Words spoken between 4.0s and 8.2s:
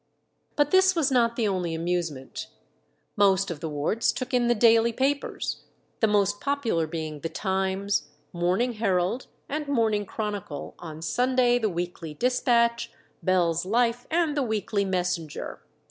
took in the daily papers, the most popular being the 'Times,'